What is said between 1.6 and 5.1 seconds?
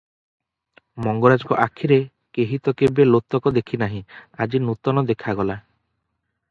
ଆଖିରେ କେହିତ କେବେ ଲୋତକ ଦେଖିନାହିଁ, ଆଜି ନୂତନ